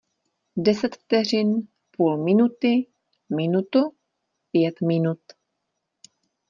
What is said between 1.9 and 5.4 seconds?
půl minuty, minutu, pět minut...